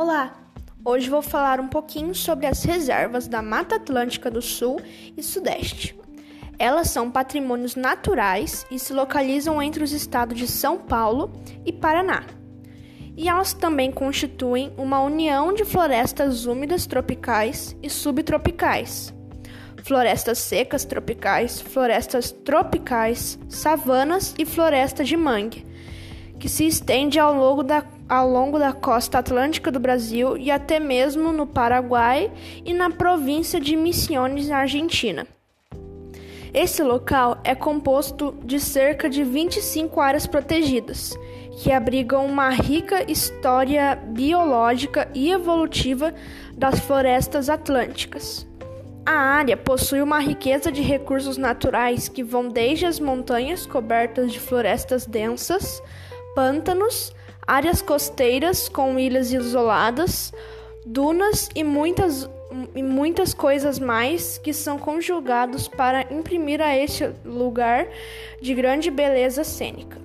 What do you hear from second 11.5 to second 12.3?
e Paraná.